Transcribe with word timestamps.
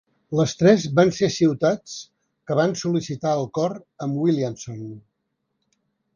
Les 0.37 0.53
tres 0.59 0.85
van 0.99 1.11
ser 1.17 1.29
ciutats 1.35 1.93
que 2.49 2.57
van 2.61 2.73
sol·licitar 2.81 3.35
el 3.43 3.47
cor 3.59 3.77
amb 4.09 4.19
Williamson. 4.25 4.83